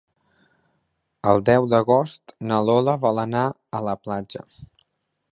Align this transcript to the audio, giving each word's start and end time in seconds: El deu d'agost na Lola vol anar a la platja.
El 1.33 1.43
deu 1.49 1.67
d'agost 1.73 2.33
na 2.51 2.57
Lola 2.69 2.95
vol 3.03 3.21
anar 3.25 3.43
a 3.81 3.83
la 3.89 3.93
platja. 4.07 4.43